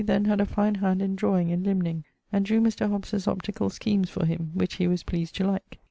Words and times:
then 0.03 0.25
had 0.25 0.41
a 0.41 0.47
fine 0.47 0.73
hand 0.73 0.99
in 0.99 1.15
drawing 1.15 1.51
and 1.51 1.63
limning, 1.63 2.03
and 2.33 2.43
drew 2.43 2.59
Mr. 2.59 2.89
Hobbes's 2.89 3.27
opticall 3.27 3.69
schemes 3.71 4.09
for 4.09 4.25
him, 4.25 4.49
which 4.55 4.77
he 4.77 4.87
was 4.87 5.03
pleased 5.03 5.35
to 5.35 5.43
like. 5.45 5.77